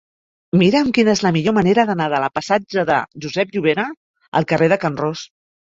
[0.61, 3.89] Mira'm quina és la millor manera d'anar de la passatge de Josep Llovera
[4.41, 5.29] al carrer de Can Ros.